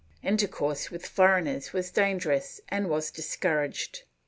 [0.23, 4.01] ^ Intercourse with foreigners was dangerous and was discouraged.